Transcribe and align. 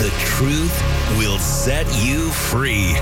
The 0.00 0.08
truth 0.24 1.18
will 1.18 1.38
set 1.38 1.84
you 2.02 2.30
free. 2.30 2.94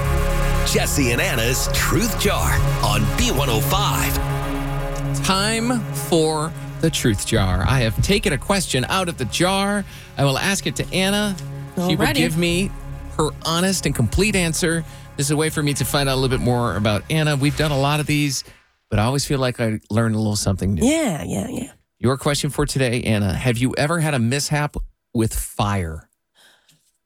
Jesse 0.66 1.12
and 1.12 1.20
Anna's 1.20 1.68
Truth 1.72 2.18
Jar 2.18 2.54
on 2.84 3.02
B105. 3.16 5.24
Time 5.24 5.78
for 5.94 6.52
the 6.80 6.90
truth 6.90 7.24
jar. 7.24 7.64
I 7.68 7.82
have 7.82 8.02
taken 8.02 8.32
a 8.32 8.38
question 8.38 8.84
out 8.86 9.08
of 9.08 9.16
the 9.16 9.26
jar. 9.26 9.84
I 10.16 10.24
will 10.24 10.38
ask 10.38 10.66
it 10.66 10.74
to 10.74 10.92
Anna. 10.92 11.36
She 11.76 11.94
will 11.94 12.12
give 12.14 12.36
me 12.36 12.68
her 13.16 13.28
honest 13.46 13.86
and 13.86 13.94
complete 13.94 14.34
answer. 14.34 14.84
This 15.16 15.26
is 15.26 15.30
a 15.30 15.36
way 15.36 15.50
for 15.50 15.62
me 15.62 15.74
to 15.74 15.84
find 15.84 16.08
out 16.08 16.14
a 16.14 16.20
little 16.20 16.36
bit 16.36 16.44
more 16.44 16.74
about 16.74 17.04
Anna. 17.10 17.36
We've 17.36 17.56
done 17.56 17.70
a 17.70 17.78
lot 17.78 18.00
of 18.00 18.06
these, 18.06 18.42
but 18.90 18.98
I 18.98 19.04
always 19.04 19.24
feel 19.24 19.38
like 19.38 19.60
I 19.60 19.78
learn 19.88 20.14
a 20.14 20.18
little 20.18 20.34
something 20.34 20.74
new. 20.74 20.84
Yeah, 20.84 21.22
yeah, 21.22 21.46
yeah. 21.48 21.70
Your 22.00 22.16
question 22.16 22.50
for 22.50 22.66
today, 22.66 23.02
Anna 23.02 23.34
Have 23.34 23.58
you 23.58 23.72
ever 23.78 24.00
had 24.00 24.14
a 24.14 24.18
mishap 24.18 24.76
with 25.14 25.32
fire? 25.32 26.07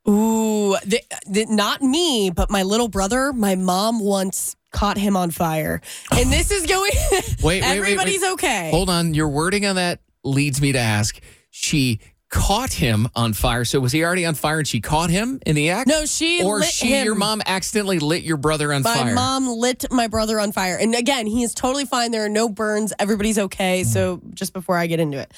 Ooh, 0.09 0.77
the, 0.85 1.01
the, 1.27 1.47
not 1.47 1.81
me, 1.83 2.31
but 2.31 2.51
my 2.51 2.63
little 2.65 2.89
brother. 2.89 3.33
My 3.33 3.55
mom 3.55 4.01
once 4.01 4.57
caught 4.73 4.99
him 4.99 5.17
on 5.17 5.31
fire, 5.31 5.81
and 6.13 6.33
this 6.33 6.51
is 6.51 6.67
going. 6.67 6.91
Wait, 7.13 7.23
wait, 7.43 7.43
wait, 7.43 7.63
everybody's 7.63 8.23
wait. 8.23 8.33
okay. 8.33 8.71
Hold 8.71 8.89
on. 8.91 9.15
Your 9.15 9.29
wording 9.29 9.67
on 9.67 9.77
that 9.77 10.01
leads 10.25 10.61
me 10.61 10.73
to 10.73 10.79
ask. 10.79 11.21
She 11.51 12.01
caught 12.31 12.73
him 12.73 13.07
on 13.15 13.33
fire. 13.35 13.65
So 13.65 13.79
was 13.79 13.93
he 13.93 14.03
already 14.03 14.25
on 14.25 14.35
fire 14.35 14.59
and 14.59 14.67
she 14.67 14.81
caught 14.81 15.11
him 15.11 15.39
in 15.45 15.55
the 15.55 15.69
act? 15.69 15.87
No, 15.87 16.07
she 16.07 16.43
Or 16.43 16.61
lit 16.61 16.71
she, 16.71 16.87
him. 16.89 17.05
your 17.05 17.15
mom, 17.15 17.43
accidentally 17.45 17.99
lit 17.99 18.23
your 18.23 18.39
brother 18.39 18.73
on 18.73 18.83
My 18.83 18.95
fire. 18.95 19.05
My 19.07 19.13
mom 19.13 19.49
lit 19.49 19.85
my 19.91 20.07
brother 20.07 20.41
on 20.41 20.51
fire, 20.51 20.77
and 20.81 20.95
again, 20.95 21.27
he 21.27 21.43
is 21.43 21.53
totally 21.55 21.85
fine. 21.85 22.11
There 22.11 22.25
are 22.25 22.31
no 22.31 22.49
burns. 22.49 22.93
Everybody's 22.99 23.39
okay. 23.39 23.85
So 23.85 24.21
just 24.33 24.53
before 24.55 24.77
I 24.79 24.87
get 24.87 24.99
into 24.99 25.19
it, 25.19 25.33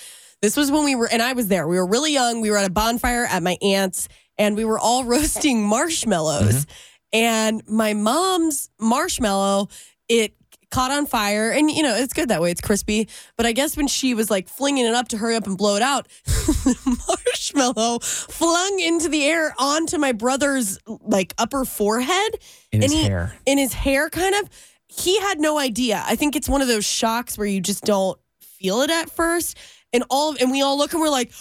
this 0.45 0.57
was 0.59 0.71
when 0.71 0.85
we 0.85 0.95
were, 0.95 1.09
and 1.11 1.23
I 1.23 1.33
was 1.33 1.49
there. 1.49 1.67
We 1.67 1.77
were 1.79 1.87
really 1.87 2.13
young. 2.13 2.41
We 2.43 2.51
were 2.51 2.59
at 2.59 2.67
a 2.67 2.71
bonfire 2.71 3.25
at 3.25 3.43
my 3.43 3.57
aunt's, 3.63 4.09
and 4.37 4.57
we 4.57 4.65
were 4.67 4.79
all 4.79 5.05
roasting 5.15 5.63
marshmallows. 5.67 6.67
Mm-hmm. 6.67 6.71
And 7.15 7.63
my 7.69 7.95
mom's 7.95 8.69
marshmallow, 8.79 9.69
it 10.09 10.35
caught 10.71 10.91
on 10.91 11.07
fire, 11.07 11.51
and 11.51 11.71
you 11.71 11.83
know 11.83 11.95
it's 11.95 12.13
good 12.13 12.29
that 12.29 12.43
way. 12.43 12.51
It's 12.51 12.61
crispy. 12.61 13.09
But 13.37 13.47
I 13.47 13.53
guess 13.53 13.77
when 13.77 13.87
she 13.87 14.15
was 14.15 14.31
like 14.31 14.49
flinging 14.49 14.85
it 14.85 14.95
up 14.95 15.09
to 15.09 15.17
hurry 15.17 15.37
up 15.37 15.47
and 15.47 15.57
blow 15.57 15.77
it 15.77 15.83
out, 15.83 16.09
the 16.25 17.05
marshmallow 17.09 18.01
flung 18.01 18.81
into 18.81 19.09
the 19.09 19.25
air 19.25 19.55
onto 19.59 19.97
my 19.99 20.13
brother's 20.13 20.79
like 20.87 21.33
upper 21.39 21.65
forehead 21.65 22.39
In 22.73 22.83
his 22.83 22.93
he- 22.93 23.05
hair. 23.05 23.35
in 23.47 23.57
his 23.59 23.73
hair, 23.73 24.11
kind 24.11 24.35
of. 24.35 24.51
He 24.89 25.19
had 25.19 25.41
no 25.41 25.59
idea. 25.59 26.03
I 26.07 26.15
think 26.15 26.37
it's 26.37 26.49
one 26.49 26.61
of 26.63 26.69
those 26.69 26.85
shocks 26.85 27.37
where 27.39 27.47
you 27.49 27.61
just 27.61 27.85
don't 27.85 28.19
feel 28.41 28.83
it 28.83 28.91
at 28.91 29.11
first, 29.11 29.59
and 29.95 30.05
all 30.11 30.37
and 30.39 30.51
we 30.51 30.61
all 30.61 30.77
look 30.77 30.93
and 30.93 31.01
we're 31.01 31.09
like, 31.09 31.33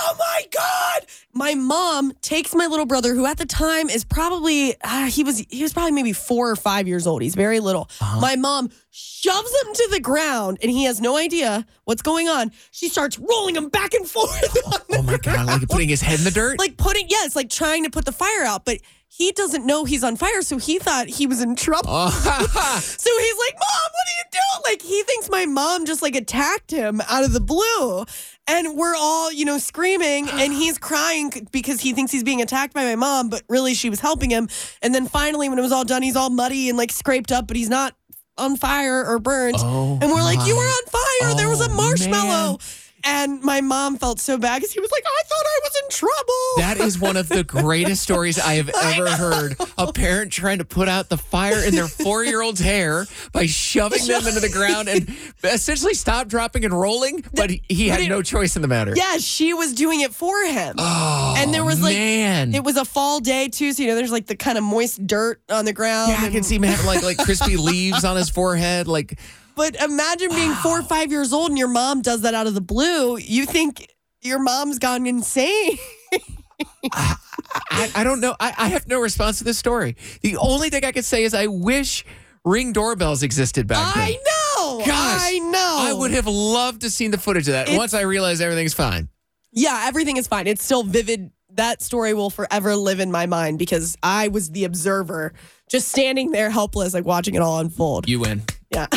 "Oh 0.00 0.14
my 0.18 0.46
god!" 0.52 1.06
My 1.32 1.54
mom 1.56 2.12
takes 2.22 2.54
my 2.54 2.66
little 2.66 2.86
brother, 2.86 3.14
who 3.14 3.26
at 3.26 3.38
the 3.38 3.46
time 3.46 3.90
is 3.90 4.04
probably 4.04 4.76
uh, 4.82 5.06
he 5.06 5.24
was 5.24 5.38
he 5.50 5.62
was 5.62 5.72
probably 5.72 5.90
maybe 5.92 6.12
four 6.12 6.48
or 6.48 6.54
five 6.56 6.86
years 6.86 7.06
old. 7.08 7.22
He's 7.22 7.34
very 7.34 7.58
little. 7.58 7.88
Uh-huh. 8.00 8.20
My 8.20 8.36
mom 8.36 8.70
shoves 8.92 9.50
him 9.62 9.74
to 9.74 9.88
the 9.90 10.00
ground, 10.00 10.58
and 10.62 10.70
he 10.70 10.84
has 10.84 11.00
no 11.00 11.16
idea 11.16 11.66
what's 11.84 12.02
going 12.02 12.28
on. 12.28 12.52
She 12.70 12.88
starts 12.88 13.18
rolling 13.18 13.56
him 13.56 13.68
back 13.70 13.94
and 13.94 14.06
forth. 14.08 14.40
the 14.40 14.84
Oh 14.98 15.02
my 15.02 15.16
God. 15.18 15.46
Like 15.46 15.68
putting 15.68 15.88
his 15.88 16.02
head 16.02 16.18
in 16.20 16.24
the 16.24 16.30
dirt? 16.30 16.58
like 16.60 16.76
putting 16.76 17.06
yes, 17.08 17.34
like 17.34 17.50
trying 17.50 17.82
to 17.84 17.90
put 17.90 18.04
the 18.04 18.12
fire 18.12 18.44
out, 18.44 18.64
but 18.64 18.78
he 19.08 19.30
doesn't 19.30 19.64
know 19.64 19.84
he's 19.84 20.02
on 20.02 20.16
fire, 20.16 20.42
so 20.42 20.58
he 20.58 20.78
thought 20.80 21.06
he 21.06 21.26
was 21.26 21.40
in 21.40 21.54
trouble. 21.54 21.88
Oh, 21.88 22.10
So 22.80 23.10
he's 23.18 23.38
like, 23.38 23.54
"Mom, 23.54 23.90
what 23.92 24.06
are 24.08 24.16
you 24.18 24.24
doing?" 24.32 24.62
Like 24.72 24.82
he 24.82 25.02
thinks 25.04 25.28
my 25.46 25.52
mom 25.52 25.84
just 25.86 26.02
like 26.02 26.14
attacked 26.16 26.70
him 26.70 27.00
out 27.08 27.24
of 27.24 27.32
the 27.32 27.40
blue. 27.40 28.04
And 28.46 28.76
we're 28.76 28.94
all, 28.96 29.32
you 29.32 29.44
know, 29.44 29.58
screaming 29.58 30.28
and 30.28 30.52
he's 30.60 30.78
crying 30.78 31.32
because 31.52 31.80
he 31.80 31.92
thinks 31.92 32.12
he's 32.12 32.24
being 32.24 32.42
attacked 32.42 32.74
by 32.74 32.84
my 32.84 32.96
mom, 32.96 33.28
but 33.28 33.42
really 33.48 33.74
she 33.74 33.90
was 33.90 34.00
helping 34.00 34.30
him. 34.30 34.48
And 34.82 34.94
then 34.94 35.06
finally 35.06 35.48
when 35.48 35.58
it 35.58 35.62
was 35.62 35.72
all 35.72 35.84
done, 35.84 36.02
he's 36.02 36.16
all 36.16 36.30
muddy 36.30 36.68
and 36.68 36.76
like 36.78 36.92
scraped 36.92 37.32
up, 37.32 37.46
but 37.46 37.56
he's 37.56 37.70
not 37.70 37.94
on 38.36 38.56
fire 38.56 39.04
or 39.06 39.18
burnt. 39.18 39.56
Oh, 39.60 39.98
and 40.02 40.10
we're 40.10 40.22
like, 40.22 40.44
"You 40.46 40.56
were 40.56 40.62
on 40.62 40.86
fire. 40.86 41.34
there 41.36 41.48
was 41.48 41.60
a 41.60 41.70
Oh, 41.70 41.74
marshmallow." 41.74 42.48
man. 42.52 42.58
And 43.06 43.42
my 43.42 43.60
mom 43.60 43.98
felt 43.98 44.18
so 44.18 44.38
bad 44.38 44.56
because 44.56 44.72
he 44.72 44.80
was 44.80 44.90
like, 44.90 45.04
"I 45.06 45.22
thought 45.28 45.46
I 45.46 45.60
was 45.62 45.72
in 45.84 45.90
trouble." 45.90 46.44
that 46.56 46.73
is 46.84 46.98
one 46.98 47.16
of 47.16 47.28
the 47.28 47.44
greatest 47.44 48.02
stories 48.02 48.38
I 48.38 48.54
have 48.54 48.68
ever 48.82 49.10
heard. 49.10 49.56
A 49.78 49.92
parent 49.92 50.32
trying 50.32 50.58
to 50.58 50.64
put 50.64 50.88
out 50.88 51.08
the 51.08 51.16
fire 51.16 51.64
in 51.64 51.74
their 51.74 51.88
four 51.88 52.24
year 52.24 52.42
old's 52.42 52.60
hair 52.60 53.06
by 53.32 53.46
shoving 53.46 54.06
them 54.06 54.26
into 54.26 54.40
the 54.40 54.48
ground 54.48 54.88
and 54.88 55.14
essentially 55.42 55.94
stop, 55.94 56.28
dropping, 56.28 56.64
and 56.64 56.78
rolling, 56.78 57.24
but 57.34 57.50
he, 57.68 57.88
had 57.88 58.08
no 58.08 58.22
choice 58.22 58.56
in 58.56 58.62
the 58.62 58.68
matter. 58.68 58.92
Yeah, 58.96 59.18
she 59.18 59.54
was 59.54 59.72
doing 59.74 60.00
it 60.00 60.14
for 60.14 60.44
him. 60.44 60.76
Oh, 60.78 61.34
and 61.36 61.52
there 61.52 61.64
was 61.64 61.82
like 61.82 61.96
man. 61.96 62.54
it 62.54 62.64
was 62.64 62.76
a 62.76 62.84
fall 62.84 63.20
day 63.20 63.48
too, 63.48 63.72
so 63.72 63.82
you 63.82 63.88
know 63.88 63.94
there's 63.94 64.12
like 64.12 64.26
the 64.26 64.36
kind 64.36 64.58
of 64.58 64.64
moist 64.64 65.06
dirt 65.06 65.40
on 65.50 65.64
the 65.64 65.72
ground. 65.72 66.10
Yeah, 66.12 66.20
I 66.22 66.30
can 66.30 66.42
see 66.42 66.56
him 66.56 66.62
having 66.62 66.86
like 66.86 67.02
like 67.02 67.18
crispy 67.18 67.56
leaves 67.64 68.04
on 68.04 68.16
his 68.16 68.30
forehead. 68.30 68.88
Like, 68.88 69.18
But 69.56 69.76
imagine 69.76 70.30
being 70.30 70.52
four 70.54 70.80
or 70.80 70.82
five 70.82 71.10
years 71.10 71.32
old 71.32 71.50
and 71.50 71.58
your 71.58 71.68
mom 71.68 72.02
does 72.02 72.22
that 72.22 72.34
out 72.34 72.46
of 72.46 72.54
the 72.54 72.60
blue. 72.60 73.16
You 73.16 73.46
think 73.46 73.86
your 74.22 74.38
mom's 74.38 74.78
gone 74.78 75.06
insane. 75.06 75.78
I, 76.92 77.90
I 77.96 78.04
don't 78.04 78.20
know. 78.20 78.34
I, 78.40 78.54
I 78.56 78.68
have 78.68 78.86
no 78.86 79.00
response 79.00 79.38
to 79.38 79.44
this 79.44 79.58
story. 79.58 79.96
The 80.22 80.36
only 80.36 80.70
thing 80.70 80.84
I 80.84 80.92
could 80.92 81.04
say 81.04 81.24
is 81.24 81.34
I 81.34 81.46
wish 81.46 82.04
ring 82.44 82.72
doorbells 82.72 83.22
existed 83.22 83.66
back 83.66 83.94
then. 83.94 84.04
I 84.04 84.10
know. 84.12 84.78
Gosh, 84.78 84.88
I 85.22 85.38
know. 85.38 85.76
I 85.80 85.92
would 85.92 86.10
have 86.12 86.26
loved 86.26 86.82
to 86.82 86.90
seen 86.90 87.10
the 87.10 87.18
footage 87.18 87.48
of 87.48 87.52
that. 87.52 87.62
It's- 87.68 87.78
Once 87.78 87.94
I 87.94 88.02
realized 88.02 88.40
everything's 88.42 88.74
fine. 88.74 89.08
Yeah, 89.52 89.84
everything 89.86 90.16
is 90.16 90.26
fine. 90.26 90.46
It's 90.46 90.64
still 90.64 90.82
vivid. 90.82 91.30
That 91.50 91.80
story 91.82 92.14
will 92.14 92.30
forever 92.30 92.74
live 92.74 92.98
in 92.98 93.12
my 93.12 93.26
mind 93.26 93.60
because 93.60 93.96
I 94.02 94.26
was 94.26 94.50
the 94.50 94.64
observer, 94.64 95.32
just 95.70 95.86
standing 95.88 96.32
there 96.32 96.50
helpless, 96.50 96.92
like 96.94 97.04
watching 97.04 97.36
it 97.36 97.42
all 97.42 97.60
unfold. 97.60 98.08
You 98.08 98.20
win. 98.20 98.42
Yeah. 98.70 98.86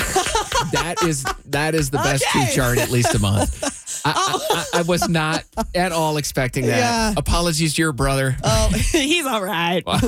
That 0.74 0.96
is 1.04 1.24
that 1.46 1.76
is 1.76 1.92
the 1.92 2.00
best 2.00 2.26
Okay. 2.36 2.52
chart 2.54 2.80
at 2.80 2.90
least 2.90 3.14
a 3.14 3.20
month. 3.20 3.64
I, 4.08 4.12
I, 4.12 4.14
oh. 4.18 4.66
I, 4.74 4.80
I 4.80 4.82
was 4.84 5.10
not 5.10 5.44
at 5.76 5.92
all 5.92 6.18
expecting 6.18 6.66
that. 6.68 6.78
Yeah. 6.78 7.14
Apologies 7.18 7.74
to 7.74 7.82
your 7.82 7.92
brother. 7.92 8.38
oh, 8.44 8.70
he's 8.92 9.26
all 9.26 9.44
right. 9.44 9.84
Wow. 9.86 10.00